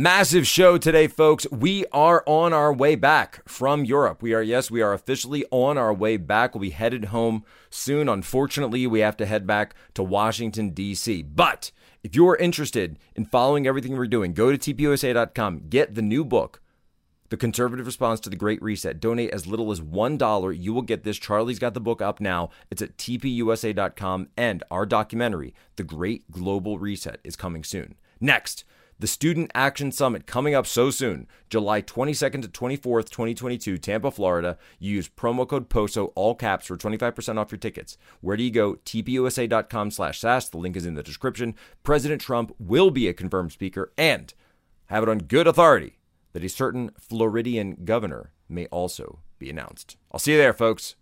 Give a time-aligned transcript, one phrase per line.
[0.00, 1.44] Massive show today, folks.
[1.50, 4.22] We are on our way back from Europe.
[4.22, 6.54] We are, yes, we are officially on our way back.
[6.54, 8.08] We'll be headed home soon.
[8.08, 11.22] Unfortunately, we have to head back to Washington, D.C.
[11.24, 11.72] But
[12.04, 16.62] if you're interested in following everything we're doing, go to tpusa.com, get the new book,
[17.30, 19.00] The Conservative Response to the Great Reset.
[19.00, 20.62] Donate as little as $1.
[20.62, 21.18] You will get this.
[21.18, 22.50] Charlie's got the book up now.
[22.70, 24.28] It's at tpusa.com.
[24.36, 27.96] And our documentary, The Great Global Reset, is coming soon.
[28.20, 28.64] Next,
[29.00, 34.58] the Student Action Summit coming up so soon, July 22nd to 24th, 2022, Tampa, Florida.
[34.80, 37.96] You use promo code POSO, all caps, for 25% off your tickets.
[38.20, 38.74] Where do you go?
[38.74, 40.48] tpusa.com slash SAS.
[40.48, 41.54] The link is in the description.
[41.84, 44.34] President Trump will be a confirmed speaker and
[44.86, 45.98] have it on good authority
[46.32, 49.96] that a certain Floridian governor may also be announced.
[50.10, 50.96] I'll see you there, folks.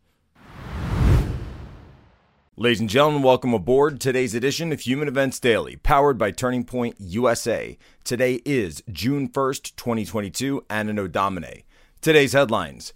[2.58, 6.96] Ladies and gentlemen, welcome aboard today's edition of Human Events Daily, powered by Turning Point
[6.98, 7.76] USA.
[8.02, 11.66] Today is June 1st, 2022, Anno Domini.
[12.00, 12.94] Today's headlines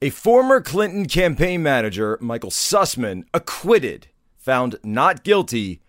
[0.00, 5.80] A former Clinton campaign manager, Michael Sussmann, acquitted, found not guilty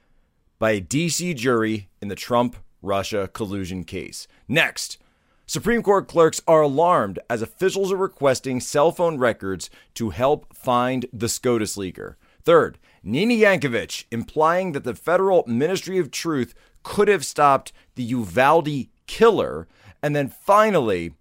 [0.57, 1.35] by a D.C.
[1.35, 4.27] jury in the Trump Russia collusion case.
[4.47, 4.97] Next,
[5.45, 11.05] Supreme Court clerks are alarmed as officials are requesting cell phone records to help find
[11.13, 12.15] the SCOTUS leaker.
[12.43, 18.87] Third, Nina Jankowicz implying that the federal Ministry of Truth could have stopped the Uvalde
[19.05, 19.67] killer.
[20.01, 21.13] And then finally,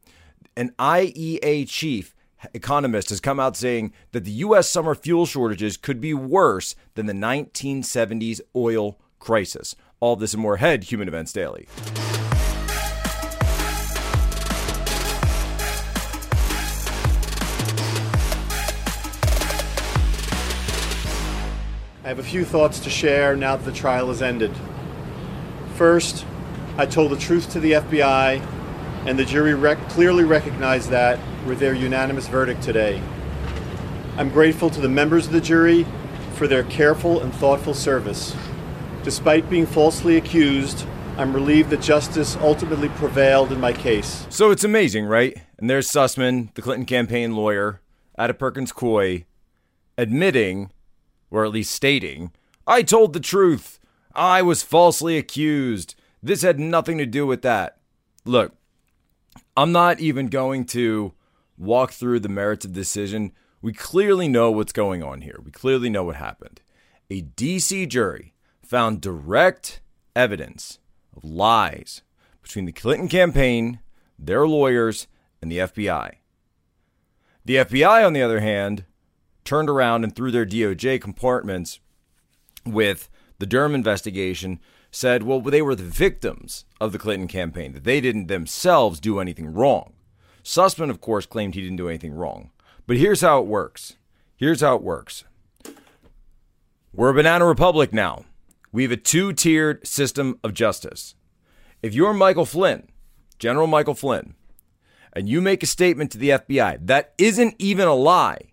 [0.56, 2.14] an IEA chief
[2.54, 4.70] economist has come out saying that the U.S.
[4.70, 9.76] summer fuel shortages could be worse than the 1970s oil crisis.
[10.00, 11.68] All this and more ahead, Human Events Daily.
[22.14, 24.52] Have a few thoughts to share now that the trial has ended.
[25.74, 26.24] First,
[26.76, 28.40] I told the truth to the FBI,
[29.04, 33.02] and the jury rec- clearly recognized that with their unanimous verdict today.
[34.16, 35.84] I'm grateful to the members of the jury
[36.34, 38.36] for their careful and thoughtful service.
[39.02, 40.86] Despite being falsely accused,
[41.16, 44.24] I'm relieved that justice ultimately prevailed in my case.
[44.30, 45.36] So it's amazing, right?
[45.58, 47.80] And there's Sussmann, the Clinton campaign lawyer,
[48.16, 49.24] out of Perkins Coie,
[49.98, 50.70] admitting
[51.30, 52.32] or at least stating,
[52.66, 53.78] I told the truth.
[54.14, 55.94] I was falsely accused.
[56.22, 57.78] This had nothing to do with that.
[58.24, 58.54] Look,
[59.56, 61.12] I'm not even going to
[61.58, 63.32] walk through the merits of the decision.
[63.60, 65.40] We clearly know what's going on here.
[65.44, 66.60] We clearly know what happened.
[67.10, 69.80] A DC jury found direct
[70.16, 70.78] evidence
[71.16, 72.02] of lies
[72.42, 73.80] between the Clinton campaign,
[74.18, 75.06] their lawyers,
[75.40, 76.14] and the FBI.
[77.44, 78.84] The FBI, on the other hand,
[79.44, 81.80] turned around and through their DOJ compartments
[82.64, 84.60] with the Durham investigation
[84.90, 89.18] said, well, they were the victims of the Clinton campaign, that they didn't themselves do
[89.18, 89.92] anything wrong.
[90.42, 92.50] Sussmann, of course, claimed he didn't do anything wrong.
[92.86, 93.96] But here's how it works.
[94.36, 95.24] Here's how it works.
[96.92, 98.24] We're a banana republic now.
[98.70, 101.14] We have a two tiered system of justice.
[101.82, 102.88] If you're Michael Flynn,
[103.38, 104.34] General Michael Flynn,
[105.12, 108.52] and you make a statement to the FBI that isn't even a lie,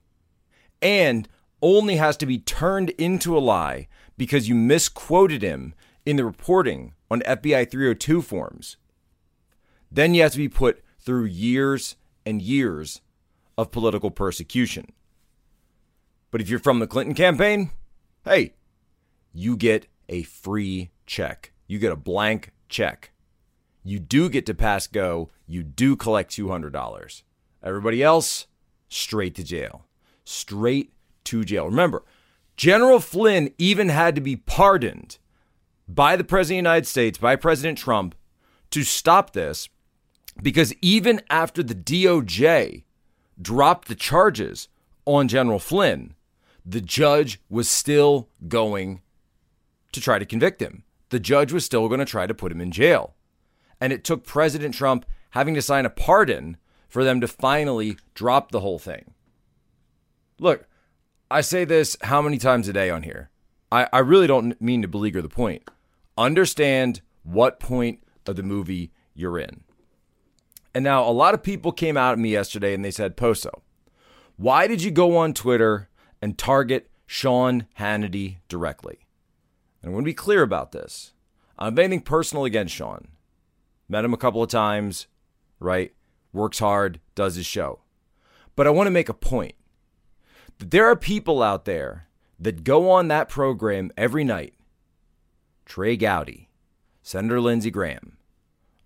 [0.82, 1.28] and
[1.62, 3.88] only has to be turned into a lie
[4.18, 5.74] because you misquoted him
[6.06, 8.78] in the reporting on FBI 302 forms,
[9.92, 13.02] then you have to be put through years and years
[13.58, 14.92] of political persecution.
[16.32, 17.72] But if you're from the Clinton campaign,
[18.24, 18.54] hey,
[19.34, 21.52] you get a free check.
[21.68, 23.12] You get a blank check.
[23.84, 25.30] You do get to pass go.
[25.48, 27.24] You do collect $200.
[27.64, 28.48] Everybody else,
[28.88, 29.86] straight to jail
[30.24, 30.92] straight
[31.26, 31.66] to jail.
[31.66, 32.04] Remember,
[32.58, 35.18] General Flynn even had to be pardoned
[35.88, 38.16] by the President of the United States, by President Trump,
[38.72, 39.68] to stop this
[40.42, 42.84] because even after the DOJ
[43.42, 44.68] dropped the charges
[45.06, 46.16] on General Flynn,
[46.66, 49.02] the judge was still going
[49.92, 50.84] to try to convict him.
[51.10, 53.16] The judge was still going to try to put him in jail.
[53.80, 56.58] And it took President Trump having to sign a pardon
[56.88, 59.14] for them to finally drop the whole thing.
[60.42, 60.68] Look,
[61.30, 63.30] I say this how many times a day on here?
[63.72, 65.70] I, I really don't mean to beleaguer the point.
[66.18, 69.64] Understand what point of the movie you're in.
[70.74, 73.62] And now a lot of people came out at me yesterday and they said, Poso,
[74.36, 75.90] why did you go on Twitter
[76.24, 79.06] and target Sean Hannity directly?
[79.82, 81.14] And I'm going to be clear about this.
[81.60, 83.10] I don't have anything personal against Sean.
[83.88, 85.06] Met him a couple of times,
[85.60, 85.94] right?
[86.34, 87.82] Works hard, does his show.
[88.56, 89.54] But I want to make a point
[90.70, 92.08] there are people out there
[92.40, 94.54] that go on that program every night.
[95.66, 96.50] Trey Gowdy,
[97.02, 98.18] Senator Lindsey Graham,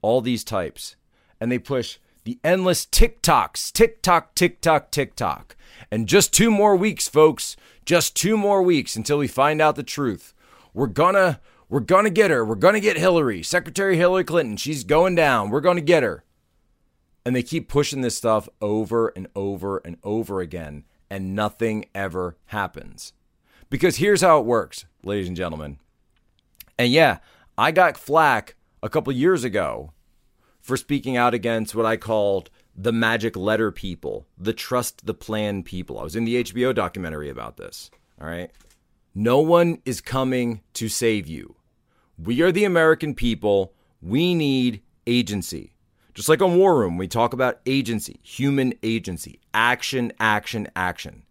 [0.01, 0.95] all these types,
[1.39, 5.56] and they push the endless TikToks, TikTok, TikTok, TikTok.
[5.92, 7.56] And just two more weeks, folks.
[7.86, 10.33] Just two more weeks until we find out the truth.
[10.74, 11.39] We're gonna
[11.69, 12.44] we're gonna get her.
[12.44, 13.44] We're gonna get Hillary.
[13.44, 14.57] Secretary Hillary Clinton.
[14.57, 15.50] She's going down.
[15.50, 16.24] We're gonna get her.
[17.24, 22.38] And they keep pushing this stuff over and over and over again, and nothing ever
[22.48, 23.13] happens.
[23.69, 25.80] Because here's how it works, ladies and gentlemen.
[26.78, 27.19] And yeah,
[27.57, 29.94] I got flack a couple years ago
[30.62, 35.63] for speaking out against what I called the magic letter people, the trust the plan
[35.63, 36.00] people.
[36.00, 37.90] I was in the HBO documentary about this.
[38.19, 38.52] All right.
[39.13, 41.56] No one is coming to save you.
[42.18, 43.74] We are the American people.
[44.02, 45.75] We need agency.
[46.16, 51.24] Just like on War Room, we talk about agency, human agency, action, action, action.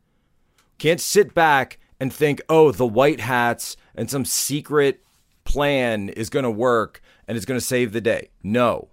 [0.76, 5.02] Can't sit back and think, oh, the white hats and some secret
[5.44, 8.28] plan is going to work and it's going to save the day.
[8.42, 8.90] No,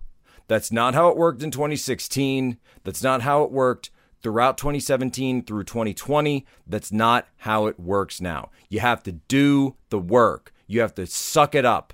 [0.47, 2.57] that's not how it worked in 2016.
[2.85, 3.91] That's not how it worked
[4.23, 6.45] throughout 2017 through 2020.
[6.65, 8.49] That's not how it works now.
[8.69, 11.93] You have to do the work, you have to suck it up,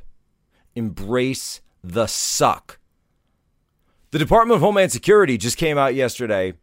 [0.75, 2.76] embrace the suck.
[4.11, 6.53] The Department of Homeland Security just came out yesterday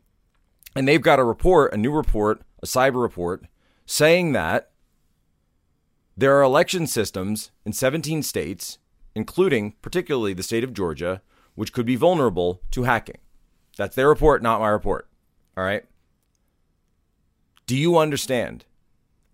[0.75, 3.45] and they've got a report, a new report, a cyber report,
[3.85, 4.71] saying that
[6.17, 8.79] there are election systems in 17 states,
[9.15, 11.21] including particularly the state of Georgia,
[11.55, 13.19] which could be vulnerable to hacking.
[13.77, 15.09] That's their report, not my report.
[15.57, 15.85] All right.
[17.67, 18.65] Do you understand?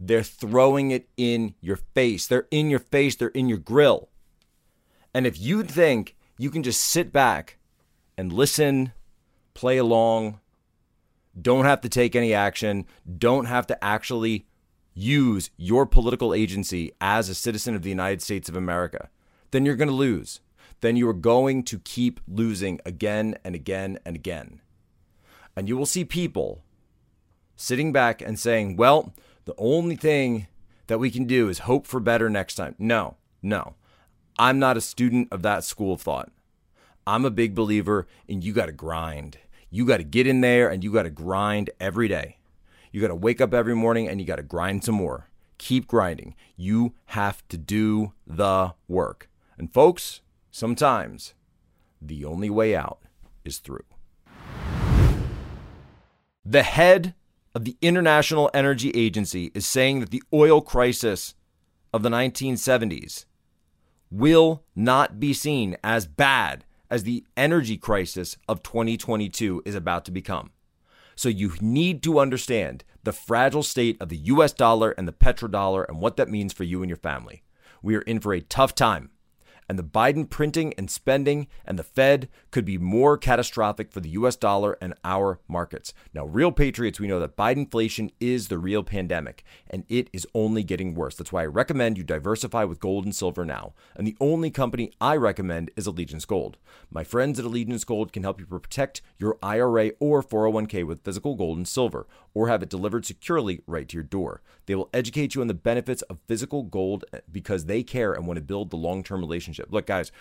[0.00, 2.26] They're throwing it in your face.
[2.26, 3.14] They're in your face.
[3.14, 4.08] They're in your grill.
[5.14, 7.58] And if you think you can just sit back
[8.20, 8.92] and listen,
[9.54, 10.38] play along,
[11.40, 12.86] don't have to take any action,
[13.18, 14.46] don't have to actually
[14.94, 19.08] use your political agency as a citizen of the United States of America,
[19.50, 20.40] then you're going to lose
[20.80, 24.60] then you are going to keep losing again and again and again.
[25.56, 26.64] And you will see people
[27.56, 29.14] sitting back and saying, well,
[29.44, 30.46] the only thing
[30.86, 32.74] that we can do is hope for better next time.
[32.78, 33.74] No, no.
[34.38, 36.30] I'm not a student of that school of thought.
[37.06, 39.38] I'm a big believer in you got to grind.
[39.70, 42.38] You got to get in there and you got to grind every day.
[42.92, 45.28] You got to wake up every morning and you got to grind some more.
[45.58, 46.34] Keep grinding.
[46.56, 49.28] You have to do the work.
[49.58, 51.34] And folks, Sometimes
[52.02, 52.98] the only way out
[53.44, 53.84] is through.
[56.44, 57.14] The head
[57.54, 61.34] of the International Energy Agency is saying that the oil crisis
[61.92, 63.26] of the 1970s
[64.10, 70.10] will not be seen as bad as the energy crisis of 2022 is about to
[70.10, 70.50] become.
[71.14, 75.86] So you need to understand the fragile state of the US dollar and the petrodollar
[75.88, 77.42] and what that means for you and your family.
[77.82, 79.10] We are in for a tough time
[79.70, 84.08] and the Biden printing and spending and the Fed could be more catastrophic for the
[84.08, 85.94] US dollar and our markets.
[86.12, 90.26] Now, real patriots, we know that Biden inflation is the real pandemic and it is
[90.34, 91.14] only getting worse.
[91.14, 93.74] That's why I recommend you diversify with gold and silver now.
[93.94, 96.58] And the only company I recommend is Allegiance Gold.
[96.90, 101.36] My friends at Allegiance Gold can help you protect your IRA or 401k with physical
[101.36, 104.42] gold and silver or have it delivered securely right to your door.
[104.66, 108.26] They will educate you on the benefits of physical gold eh, because they care and
[108.26, 109.59] want to build the long term relationship.
[109.68, 110.12] Look, guys,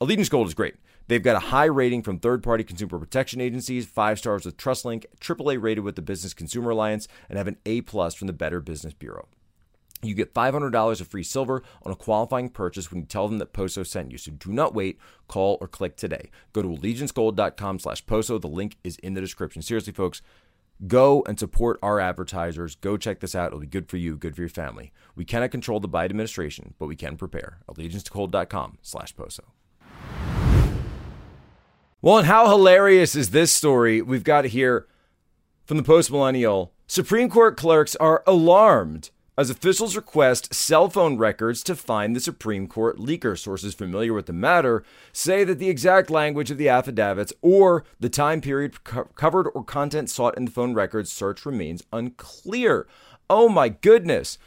[0.00, 0.76] Allegiance Gold is great.
[1.08, 5.04] They've got a high rating from third party consumer protection agencies, five stars with TrustLink,
[5.20, 8.60] AAA rated with the Business Consumer Alliance, and have an A plus from the Better
[8.60, 9.28] Business Bureau.
[10.02, 13.54] You get $500 of free silver on a qualifying purchase when you tell them that
[13.54, 14.18] Poso sent you.
[14.18, 16.30] So do not wait, call or click today.
[16.52, 18.38] Go to allegiancegold.com slash Poso.
[18.38, 19.62] The link is in the description.
[19.62, 20.20] Seriously, folks,
[20.86, 22.74] Go and support our advertisers.
[22.74, 23.48] Go check this out.
[23.48, 24.92] It'll be good for you, good for your family.
[25.14, 27.60] We cannot control the Biden administration, but we can prepare.
[27.68, 29.40] AllegianceToGold.com slash POSO.
[32.02, 34.86] Well, and how hilarious is this story we've got here
[35.64, 36.72] from the post millennial?
[36.86, 42.66] Supreme Court clerks are alarmed as officials request cell phone records to find the Supreme
[42.66, 43.38] Court leaker.
[43.38, 48.08] Sources familiar with the matter say that the exact language of the affidavits or the
[48.08, 52.86] time period co- covered or content sought in the phone records search remains unclear.
[53.28, 54.38] Oh my goodness.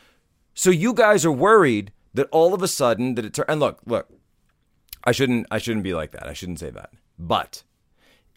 [0.53, 3.79] So you guys are worried that all of a sudden that it tur- and look,
[3.85, 4.09] look.
[5.03, 6.27] I shouldn't I shouldn't be like that.
[6.27, 6.91] I shouldn't say that.
[7.17, 7.63] But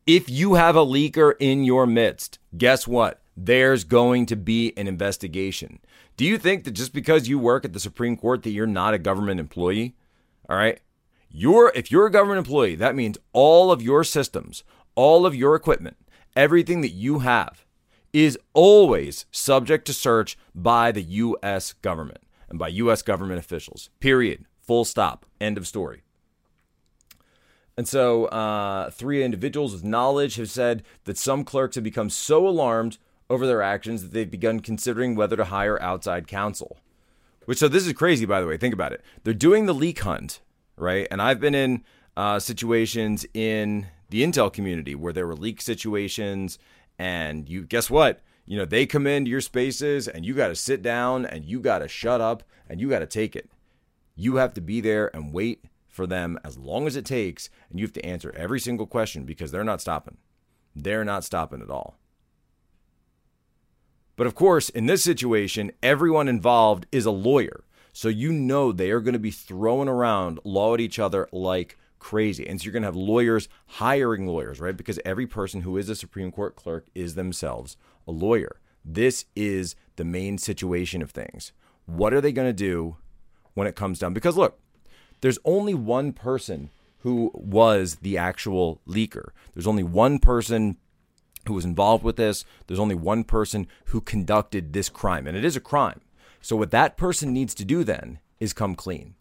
[0.06, 3.20] if you have a leaker in your midst, guess what?
[3.36, 5.80] There's going to be an investigation.
[6.16, 8.94] Do you think that just because you work at the Supreme Court that you're not
[8.94, 9.94] a government employee?
[10.48, 10.80] All right?
[11.30, 14.64] You're if you're a government employee, that means all of your systems,
[14.94, 15.96] all of your equipment,
[16.36, 17.64] everything that you have
[18.12, 23.88] is always subject to search by the US government and by US government officials.
[24.00, 24.44] Period.
[24.60, 25.24] Full stop.
[25.40, 26.02] End of story.
[27.76, 32.46] And so, uh, three individuals with knowledge have said that some clerks have become so
[32.46, 32.98] alarmed
[33.32, 36.76] over their actions that they've begun considering whether to hire outside counsel.
[37.46, 38.58] Which, so this is crazy, by the way.
[38.58, 39.00] Think about it.
[39.24, 40.40] They're doing the leak hunt,
[40.76, 41.08] right?
[41.10, 41.82] And I've been in
[42.14, 46.58] uh, situations in the Intel community where there were leak situations,
[46.98, 48.20] and you guess what?
[48.44, 51.58] You know, they come into your spaces and you got to sit down and you
[51.60, 53.50] got to shut up and you got to take it.
[54.14, 57.80] You have to be there and wait for them as long as it takes, and
[57.80, 60.18] you have to answer every single question because they're not stopping.
[60.76, 61.96] They're not stopping at all.
[64.16, 67.64] But of course, in this situation, everyone involved is a lawyer.
[67.92, 71.78] So you know they are going to be throwing around law at each other like
[71.98, 72.46] crazy.
[72.46, 74.76] And so you're going to have lawyers hiring lawyers, right?
[74.76, 77.76] Because every person who is a Supreme Court clerk is themselves
[78.06, 78.60] a lawyer.
[78.84, 81.52] This is the main situation of things.
[81.86, 82.96] What are they going to do
[83.54, 84.14] when it comes down?
[84.14, 84.58] Because look,
[85.20, 89.30] there's only one person who was the actual leaker.
[89.54, 90.78] There's only one person
[91.46, 92.44] who was involved with this.
[92.66, 96.00] There's only one person who conducted this crime, and it is a crime.
[96.40, 99.14] So, what that person needs to do then is come clean.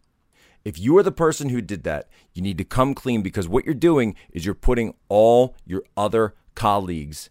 [0.64, 3.64] If you are the person who did that, you need to come clean because what
[3.64, 7.30] you're doing is you're putting all your other colleagues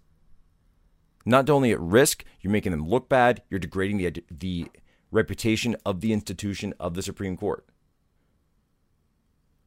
[1.26, 4.68] not only at risk, you're making them look bad, you're degrading the, the
[5.12, 7.66] reputation of the institution of the Supreme Court.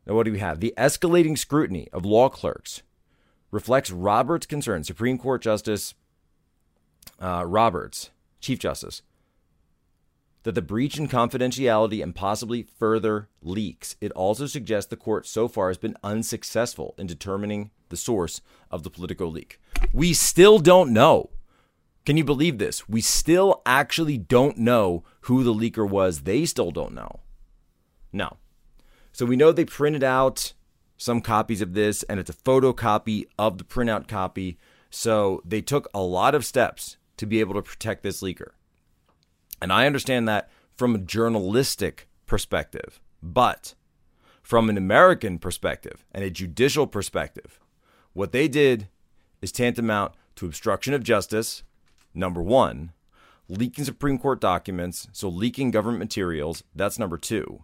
[0.06, 0.60] Now, what do we have?
[0.60, 2.82] The escalating scrutiny of law clerks
[3.54, 5.94] reflects Roberts' concern, Supreme Court Justice
[7.20, 9.00] uh, Roberts, Chief Justice,
[10.42, 13.94] that the breach in confidentiality and possibly further leaks.
[14.00, 18.40] It also suggests the court so far has been unsuccessful in determining the source
[18.72, 19.60] of the Politico leak.
[19.92, 21.30] We still don't know.
[22.04, 22.88] Can you believe this?
[22.88, 26.22] We still actually don't know who the leaker was.
[26.22, 27.20] They still don't know.
[28.12, 28.36] No.
[29.12, 30.54] So we know they printed out
[31.04, 34.56] some copies of this, and it's a photocopy of the printout copy.
[34.88, 38.52] So they took a lot of steps to be able to protect this leaker.
[39.60, 43.74] And I understand that from a journalistic perspective, but
[44.42, 47.60] from an American perspective and a judicial perspective,
[48.14, 48.88] what they did
[49.42, 51.64] is tantamount to obstruction of justice,
[52.14, 52.92] number one,
[53.46, 57.62] leaking Supreme Court documents, so leaking government materials, that's number two.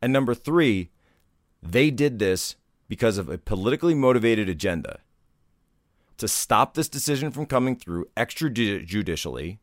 [0.00, 0.88] And number three,
[1.62, 2.56] they did this
[2.88, 4.98] because of a politically motivated agenda
[6.18, 9.58] to stop this decision from coming through extrajudicially.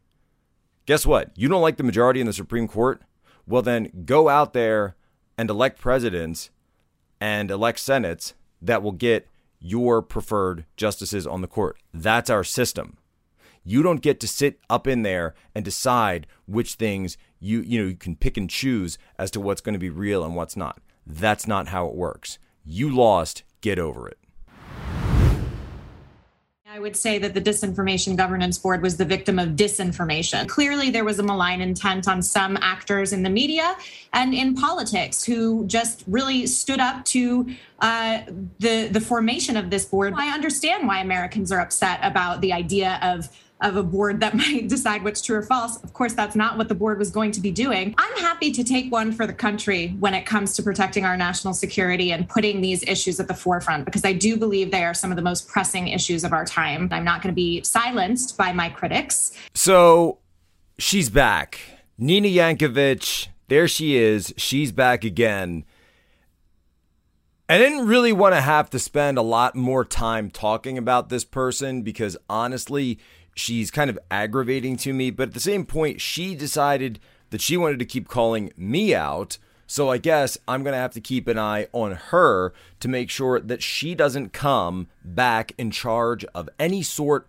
[0.85, 1.31] Guess what?
[1.35, 3.01] You don't like the majority in the Supreme Court?
[3.45, 4.95] Well, then go out there
[5.37, 6.49] and elect presidents
[7.21, 9.27] and elect senates that will get
[9.59, 11.77] your preferred justices on the court.
[11.93, 12.97] That's our system.
[13.63, 17.89] You don't get to sit up in there and decide which things you you know
[17.89, 20.81] you can pick and choose as to what's going to be real and what's not.
[21.09, 22.37] That's not how it works.
[22.63, 24.19] You lost, get over it.
[26.71, 30.47] I would say that the Disinformation Governance Board was the victim of disinformation.
[30.47, 33.75] Clearly, there was a malign intent on some actors in the media
[34.13, 38.19] and in politics who just really stood up to uh,
[38.59, 40.13] the the formation of this board.
[40.15, 43.29] I understand why Americans are upset about the idea of
[43.61, 45.81] of a board that might decide what's true or false.
[45.83, 47.95] Of course, that's not what the board was going to be doing.
[47.97, 51.53] I'm happy to take one for the country when it comes to protecting our national
[51.53, 55.11] security and putting these issues at the forefront because I do believe they are some
[55.11, 56.89] of the most pressing issues of our time.
[56.91, 59.31] I'm not going to be silenced by my critics.
[59.53, 60.19] So
[60.77, 61.59] she's back.
[61.97, 64.33] Nina Jankowicz, there she is.
[64.37, 65.65] She's back again.
[67.51, 71.25] I didn't really want to have to spend a lot more time talking about this
[71.25, 72.99] person because honestly,
[73.35, 75.11] she's kind of aggravating to me.
[75.11, 79.37] But at the same point, she decided that she wanted to keep calling me out.
[79.67, 83.09] So I guess I'm going to have to keep an eye on her to make
[83.09, 87.27] sure that she doesn't come back in charge of any sort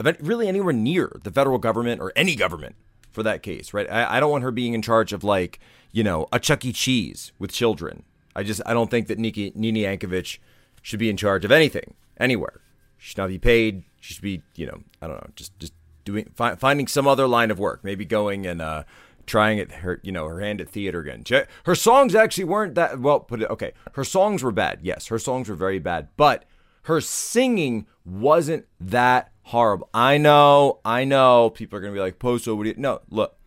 [0.00, 2.74] of any, really anywhere near the federal government or any government
[3.12, 3.88] for that case, right?
[3.88, 5.60] I, I don't want her being in charge of like,
[5.92, 6.72] you know, a Chuck E.
[6.72, 8.02] Cheese with children.
[8.34, 10.38] I just, I don't think that Nikki, Nina Jankowicz
[10.82, 12.60] should be in charge of anything, anywhere.
[13.04, 15.72] She should not be paid she should be, you know, I don't know, just just
[16.04, 18.84] doing fi- finding some other line of work, maybe going and uh,
[19.24, 21.24] trying it her, you know, her hand at theater again.
[21.64, 23.20] Her songs actually weren't that well.
[23.20, 23.72] Put it okay.
[23.94, 24.80] Her songs were bad.
[24.82, 26.44] Yes, her songs were very bad, but
[26.82, 29.88] her singing wasn't that horrible.
[29.94, 31.48] I know, I know.
[31.48, 32.74] People are gonna be like, Poso, what do you?
[32.76, 33.38] No, look,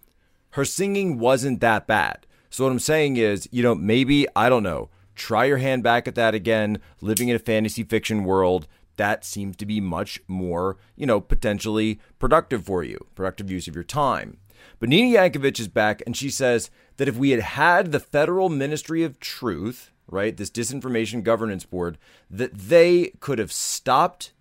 [0.52, 2.26] her singing wasn't that bad.
[2.50, 4.90] So what I'm saying is, you know, maybe I don't know.
[5.14, 6.80] Try your hand back at that again.
[7.00, 12.00] Living in a fantasy fiction world that seems to be much more, you know, potentially
[12.20, 14.38] productive for you, productive use of your time.
[14.80, 18.50] But Nina Jankowicz is back and she says that if we had had the Federal
[18.50, 20.36] Ministry of Truth, right?
[20.36, 21.98] This disinformation governance board
[22.30, 24.34] that they could have stopped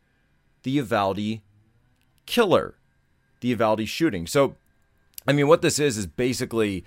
[0.62, 1.40] the Uvalde
[2.24, 2.76] killer,
[3.40, 4.26] the Uvalde shooting.
[4.26, 4.56] So,
[5.26, 6.84] I mean, what this is is basically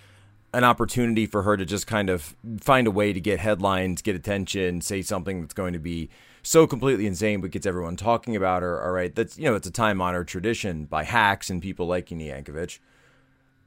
[0.53, 4.15] an opportunity for her to just kind of find a way to get headlines, get
[4.15, 6.09] attention, say something that's going to be
[6.41, 8.83] so completely insane but gets everyone talking about her.
[8.83, 12.11] All right, that's you know, it's a time honored tradition by hacks and people like
[12.11, 12.79] Uni Jankowicz.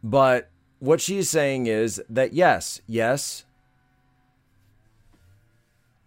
[0.02, 3.44] But what she's saying is that yes, yes,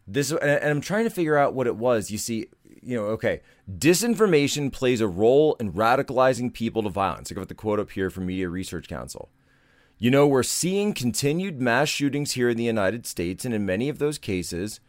[0.07, 2.11] this and I'm trying to figure out what it was.
[2.11, 2.47] You see,
[2.81, 3.41] you know, okay,
[3.71, 7.31] disinformation plays a role in radicalizing people to violence.
[7.31, 9.29] I got the quote up here from Media Research Council.
[9.97, 13.87] You know, we're seeing continued mass shootings here in the United States, and in many
[13.87, 14.81] of those cases,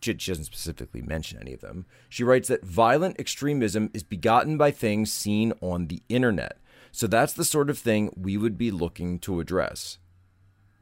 [0.00, 1.86] she doesn't specifically mention any of them.
[2.08, 6.58] She writes that violent extremism is begotten by things seen on the internet.
[6.92, 9.98] So that's the sort of thing we would be looking to address.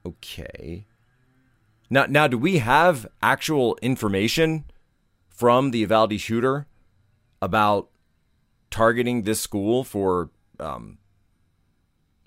[0.07, 0.87] Okay.
[1.91, 4.65] Now, now, do we have actual information
[5.29, 6.67] from the Uvalde shooter
[7.41, 7.89] about
[8.71, 10.99] targeting this school for um,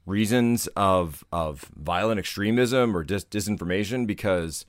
[0.05, 4.07] reasons of of violent extremism or dis- disinformation?
[4.07, 4.65] Because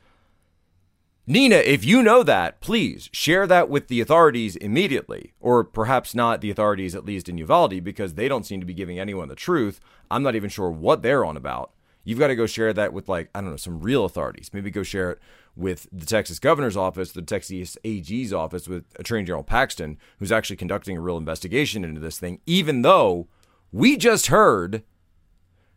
[1.24, 6.40] Nina, if you know that, please share that with the authorities immediately, or perhaps not
[6.40, 9.36] the authorities, at least in Uvalde, because they don't seem to be giving anyone the
[9.36, 9.78] truth.
[10.10, 11.70] I'm not even sure what they're on about.
[12.02, 14.50] You've got to go share that with, like, I don't know, some real authorities.
[14.52, 15.20] Maybe go share it
[15.54, 20.56] with the Texas governor's office, the Texas AG's office, with Attorney General Paxton, who's actually
[20.56, 23.28] conducting a real investigation into this thing, even though
[23.70, 24.82] we just heard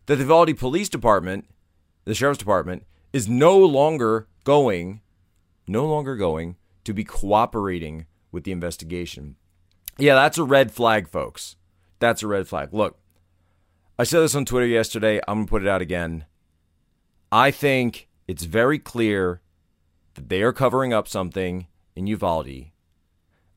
[0.08, 1.46] that the Uvalde Police Department,
[2.06, 2.84] the Sheriff's Department,
[3.14, 5.02] is no longer going
[5.68, 9.36] no longer going to be cooperating with the investigation.
[9.98, 11.56] Yeah, that's a red flag, folks.
[12.00, 12.74] That's a red flag.
[12.74, 13.00] Look,
[13.98, 15.22] I said this on Twitter yesterday.
[15.28, 16.26] I'm going to put it out again.
[17.32, 19.42] I think it's very clear
[20.16, 22.72] that they are covering up something in Uvalde.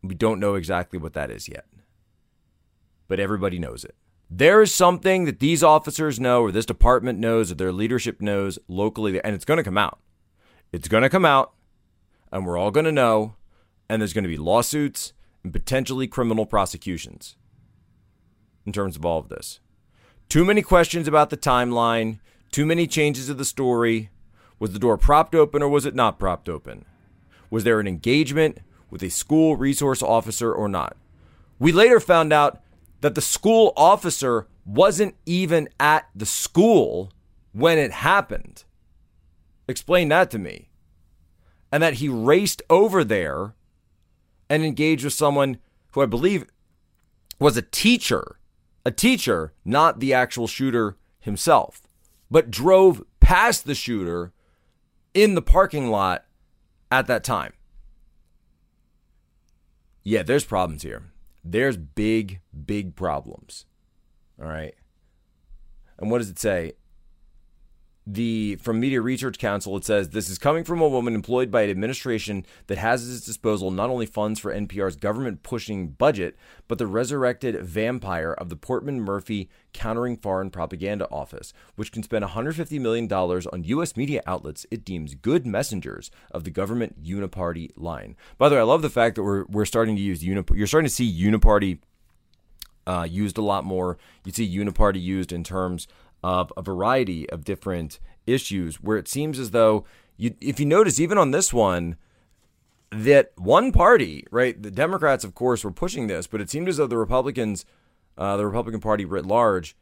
[0.03, 1.67] We don't know exactly what that is yet,
[3.09, 3.97] but everybody knows it.
[4.31, 8.59] There is something that these officers know, or this department knows, or their leadership knows
[8.69, 9.99] locally, and it's going to come out.
[10.71, 11.53] It's going to come out
[12.33, 13.35] and we're all going to know,
[13.89, 15.13] and there's going to be lawsuits
[15.43, 17.37] and potentially criminal prosecutions
[18.67, 19.61] in terms of all of this.
[20.29, 22.19] Too many questions about the timeline,
[22.51, 24.11] too many changes of the story.
[24.59, 26.85] Was the door propped open or was it not propped open?
[27.49, 28.59] Was there an engagement
[28.91, 30.97] with a school resource officer or not?
[31.59, 32.61] We later found out
[33.01, 37.13] that the school officer wasn't even at the school
[37.53, 38.65] when it happened.
[39.67, 40.68] Explain that to me
[41.71, 43.55] and that he raced over there
[44.49, 45.59] and engaged with someone
[45.93, 46.47] who I believe
[47.39, 48.39] was a teacher,
[48.85, 51.83] a teacher, not the actual shooter himself,
[52.31, 54.33] but drove past the shooter
[55.15, 56.25] in the parking lot
[56.91, 57.53] at that time.
[60.05, 61.13] Yeah, there's problems here.
[61.45, 63.67] There's big, big problems.
[64.41, 64.75] All right.
[65.99, 66.73] And what does it say?
[68.11, 71.63] The from Media Research Council, it says this is coming from a woman employed by
[71.63, 76.35] an administration that has at its disposal not only funds for NPR's government pushing budget,
[76.69, 82.25] but the resurrected vampire of the Portman Murphy Countering Foreign Propaganda Office, which can spend
[82.25, 83.95] $150 million on U.S.
[83.95, 88.17] media outlets it deems good messengers of the government uniparty line.
[88.39, 90.57] By the way, I love the fact that we're we're starting to use unip.
[90.57, 91.79] You're starting to see uniparty
[92.89, 93.99] uh, used a lot more.
[94.25, 95.87] You see uniparty used in terms
[96.23, 99.85] of a variety of different issues where it seems as though
[100.17, 101.97] you, if you notice, even on this one,
[102.91, 106.79] that one party, right, the Democrats, of course, were pushing this, but it seemed as
[106.79, 107.65] though the Republicans,
[108.17, 109.77] uh, the Republican Party writ large,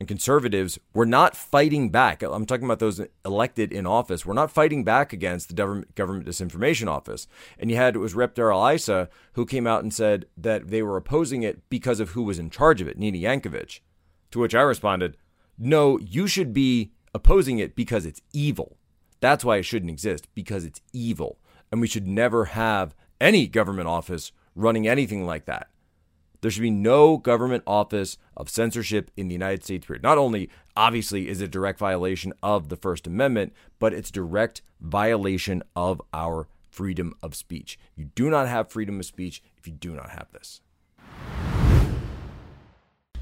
[0.00, 2.22] and conservatives were not fighting back.
[2.22, 4.24] I'm talking about those elected in office.
[4.24, 7.28] We're not fighting back against the government, government disinformation office.
[7.58, 8.34] And you had it was Rep.
[8.34, 12.22] Darrell Issa who came out and said that they were opposing it because of who
[12.22, 13.80] was in charge of it, Nina Jankowicz
[14.30, 15.18] To which I responded,
[15.60, 18.78] no, you should be opposing it because it's evil.
[19.20, 21.38] That's why it shouldn't exist, because it's evil.
[21.70, 25.68] And we should never have any government office running anything like that.
[26.40, 29.86] There should be no government office of censorship in the United States.
[29.86, 30.02] Period.
[30.02, 35.62] Not only, obviously, is it direct violation of the First Amendment, but it's direct violation
[35.76, 37.78] of our freedom of speech.
[37.94, 40.62] You do not have freedom of speech if you do not have this.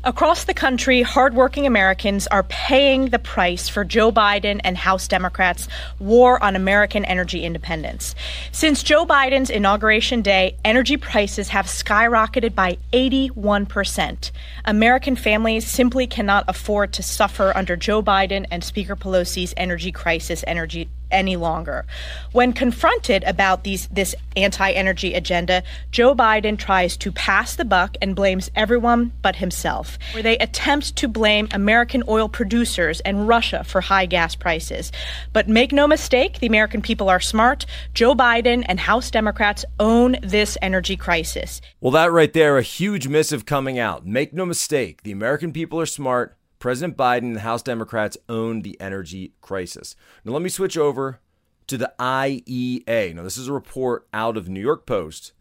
[0.09, 5.68] Across the country, hardworking Americans are paying the price for Joe Biden and House Democrats'
[5.99, 8.14] war on American energy independence.
[8.51, 14.31] Since Joe Biden's inauguration day, energy prices have skyrocketed by 81%.
[14.64, 20.42] American families simply cannot afford to suffer under Joe Biden and Speaker Pelosi's energy crisis
[20.47, 21.87] energy any longer.
[22.33, 28.14] When confronted about these this anti-energy agenda, Joe Biden tries to pass the buck and
[28.14, 29.99] blames everyone but himself.
[30.12, 34.92] Where they attempt to blame American oil producers and Russia for high gas prices.
[35.33, 37.66] But make no mistake, the American people are smart.
[37.94, 41.61] Joe Biden and House Democrats own this energy crisis.
[41.81, 44.07] Well, that right there, a huge missive coming out.
[44.07, 46.38] Make no mistake, the American people are smart.
[46.59, 49.94] President Biden and the House Democrats own the energy crisis.
[50.25, 51.21] Now, let me switch over
[51.68, 53.14] to the IEA.
[53.14, 55.33] Now, this is a report out of New York Post.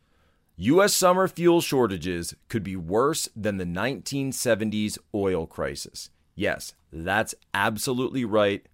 [0.57, 0.93] U.S.
[0.93, 6.09] summer fuel shortages could be worse than the 1970s oil crisis.
[6.35, 8.65] Yes, that's absolutely right.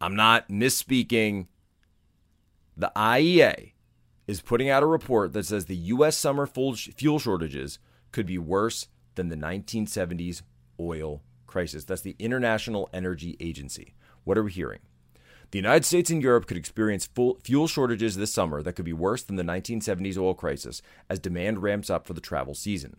[0.00, 1.46] I'm not misspeaking.
[2.76, 3.72] The IEA
[4.26, 6.16] is putting out a report that says the U.S.
[6.16, 7.78] summer fuel shortages
[8.10, 10.42] could be worse than the 1970s
[10.80, 11.84] oil crisis.
[11.84, 13.94] That's the International Energy Agency.
[14.24, 14.80] What are we hearing?
[15.50, 17.06] The United States and Europe could experience
[17.44, 21.62] fuel shortages this summer that could be worse than the 1970s oil crisis as demand
[21.62, 22.96] ramps up for the travel season.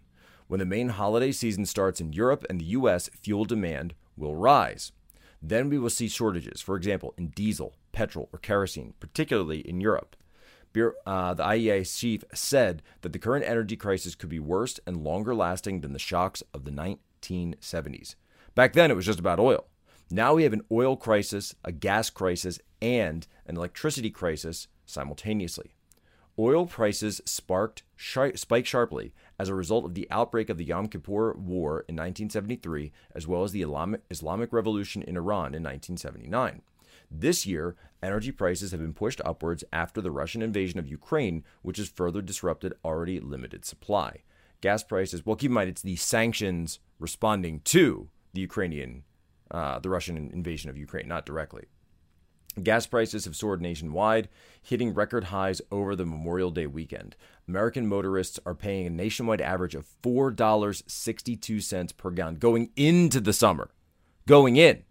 [0.47, 4.91] When the main holiday season starts in Europe and the US, fuel demand will rise.
[5.41, 10.15] Then we will see shortages, for example, in diesel, petrol, or kerosene, particularly in Europe.
[10.75, 15.33] Uh, the IEA chief said that the current energy crisis could be worse and longer
[15.33, 18.15] lasting than the shocks of the 1970s.
[18.55, 19.65] Back then, it was just about oil.
[20.11, 25.73] Now we have an oil crisis, a gas crisis, and an electricity crisis simultaneously.
[26.37, 27.83] Oil prices sparked
[28.35, 32.91] spiked sharply as a result of the outbreak of the Yom Kippur War in 1973,
[33.15, 33.65] as well as the
[34.09, 36.61] Islamic Revolution in Iran in 1979.
[37.09, 41.77] This year, energy prices have been pushed upwards after the Russian invasion of Ukraine, which
[41.77, 44.23] has further disrupted already limited supply.
[44.61, 49.03] Gas prices, well, keep in mind, it's the sanctions responding to the Ukrainian,
[49.51, 51.65] uh, the Russian invasion of Ukraine, not directly.
[52.61, 54.29] Gas prices have soared nationwide,
[54.61, 57.15] hitting record highs over the Memorial Day weekend.
[57.47, 63.71] American motorists are paying a nationwide average of $4.62 per gallon going into the summer.
[64.27, 64.83] Going in.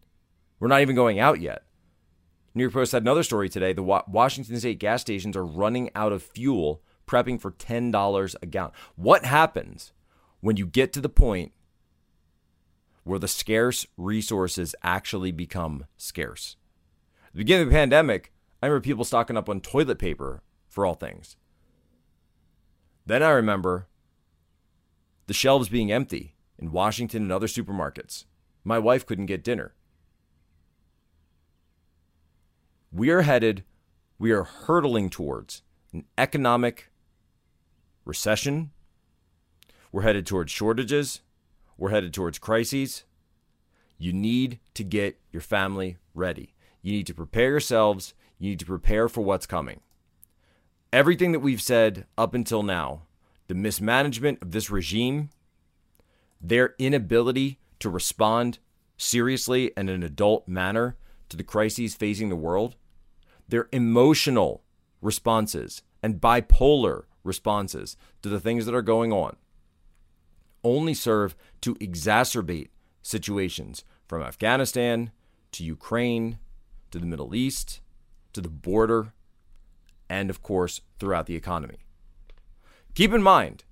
[0.58, 1.62] We're not even going out yet.
[2.54, 3.72] New York Post had another story today.
[3.72, 8.72] The Washington state gas stations are running out of fuel, prepping for $10 a gallon.
[8.96, 9.92] What happens
[10.40, 11.52] when you get to the point
[13.04, 16.56] where the scarce resources actually become scarce.
[17.26, 20.86] At the beginning of the pandemic, I remember people stocking up on toilet paper for
[20.86, 21.36] all things.
[23.04, 23.88] Then I remember
[25.26, 28.24] the shelves being empty in Washington and other supermarkets.
[28.64, 29.74] My wife couldn't get dinner.
[32.92, 33.64] We are headed,
[34.18, 35.62] we are hurtling towards
[35.92, 36.90] an economic
[38.04, 38.70] recession.
[39.90, 41.20] We're headed towards shortages.
[41.82, 43.02] We're headed towards crises.
[43.98, 46.54] You need to get your family ready.
[46.80, 48.14] You need to prepare yourselves.
[48.38, 49.80] You need to prepare for what's coming.
[50.92, 53.02] Everything that we've said up until now,
[53.48, 55.30] the mismanagement of this regime,
[56.40, 58.60] their inability to respond
[58.96, 60.96] seriously and in an adult manner
[61.30, 62.76] to the crises facing the world,
[63.48, 64.62] their emotional
[65.00, 69.36] responses and bipolar responses to the things that are going on
[70.64, 72.68] only serve to exacerbate
[73.02, 75.10] situations from Afghanistan
[75.52, 76.38] to Ukraine
[76.90, 77.80] to the Middle East
[78.32, 79.12] to the border
[80.08, 81.78] and, of course, throughout the economy.
[82.94, 83.64] Keep in mind,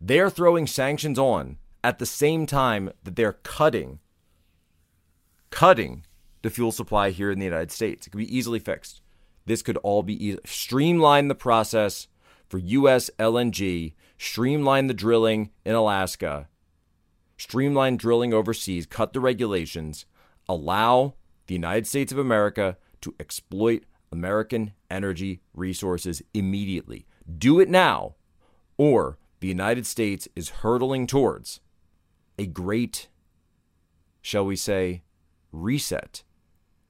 [0.00, 3.98] they're throwing sanctions on at the same time that they're cutting
[5.50, 6.04] cutting
[6.40, 8.06] the fuel supply here in the United States.
[8.06, 9.00] It could be easily fixed.
[9.44, 12.08] This could all be e- streamline the process
[12.48, 16.48] for US LNG streamline the drilling in Alaska,
[17.36, 20.06] streamline drilling overseas, cut the regulations,
[20.48, 21.14] allow
[21.48, 23.82] the United States of America to exploit
[24.12, 27.04] American energy resources immediately.
[27.36, 28.14] Do it now,
[28.78, 31.58] or the United States is hurtling towards
[32.38, 33.08] a great,
[34.20, 35.02] shall we say,
[35.50, 36.22] reset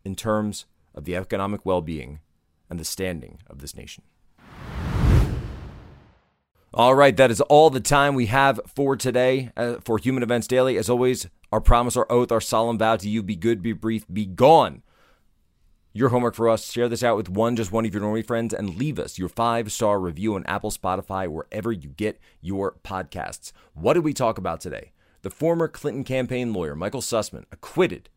[0.05, 2.21] in terms of the economic well being
[2.68, 4.05] and the standing of this nation.
[6.75, 10.47] All right, that is all the time we have for today uh, for Human Events
[10.47, 10.79] Daily.
[10.79, 14.07] As always, our promise, our oath, our solemn vow to you be good, be brief,
[14.11, 14.83] be gone.
[15.93, 18.55] Your homework for us share this out with one, just one of your normie friends,
[18.55, 23.53] and leave us your five star review on Apple, Spotify, wherever you get your podcasts.
[23.75, 24.93] What did we talk about today?
[25.21, 28.09] The former Clinton campaign lawyer, Michael Sussmann, acquitted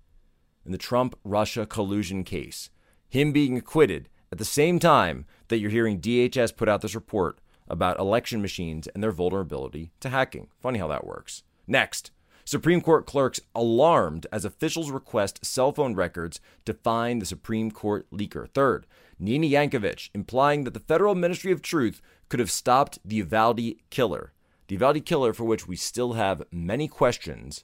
[0.65, 2.69] in the Trump Russia collusion case.
[3.09, 7.39] Him being acquitted at the same time that you're hearing DHS put out this report
[7.67, 10.47] about election machines and their vulnerability to hacking.
[10.61, 11.43] Funny how that works.
[11.67, 12.11] Next,
[12.47, 18.05] Supreme Court clerks alarmed as officials request cell phone records to find the Supreme Court
[18.11, 18.47] leaker.
[18.53, 18.85] Third,
[19.17, 24.33] Nina Jankowicz implying that the Federal Ministry of Truth could have stopped the Uvalde killer.
[24.67, 27.63] The Uvalde killer, for which we still have many questions,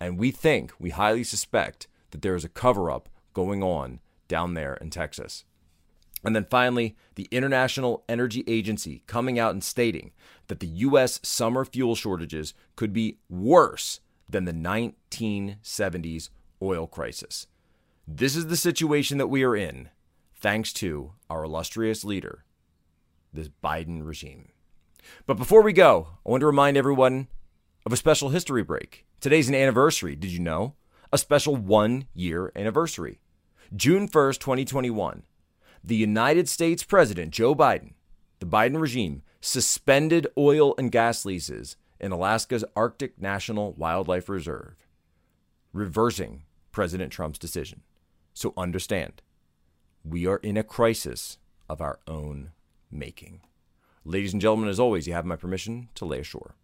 [0.00, 4.54] and we think, we highly suspect, that there is a cover up going on down
[4.54, 5.44] there in Texas.
[6.26, 10.10] And then finally, the International Energy Agency coming out and stating
[10.48, 11.20] that the U.S.
[11.22, 17.46] summer fuel shortages could be worse than the 1970s oil crisis.
[18.08, 19.90] This is the situation that we are in,
[20.34, 22.44] thanks to our illustrious leader,
[23.32, 24.48] this Biden regime.
[25.26, 27.28] But before we go, I want to remind everyone
[27.84, 29.06] of a special history break.
[29.20, 30.74] Today's an anniversary, did you know?
[31.12, 33.20] A special one year anniversary.
[33.76, 35.22] June 1st, 2021
[35.86, 37.92] the United States President Joe Biden,
[38.40, 44.74] the Biden regime, suspended oil and gas leases in Alaska's Arctic National Wildlife Reserve,
[45.72, 47.82] reversing President Trump's decision.
[48.34, 49.22] So understand,
[50.04, 52.50] we are in a crisis of our own
[52.90, 53.42] making.
[54.04, 56.56] Ladies and gentlemen, as always, you have my permission to lay ashore.